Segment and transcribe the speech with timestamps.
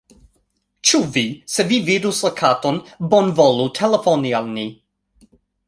[0.91, 1.23] Ĉu vi...
[1.57, 2.81] se vi vidus la katon,
[3.13, 4.69] bonvolu telefoni al ni."